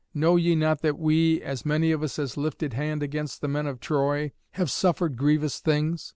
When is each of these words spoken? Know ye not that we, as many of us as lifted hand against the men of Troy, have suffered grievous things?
Know 0.15 0.35
ye 0.35 0.55
not 0.55 0.81
that 0.81 0.97
we, 0.97 1.43
as 1.43 1.63
many 1.63 1.91
of 1.91 2.01
us 2.01 2.17
as 2.17 2.35
lifted 2.35 2.73
hand 2.73 3.03
against 3.03 3.39
the 3.39 3.47
men 3.47 3.67
of 3.67 3.79
Troy, 3.79 4.31
have 4.53 4.71
suffered 4.71 5.15
grievous 5.15 5.59
things? 5.59 6.09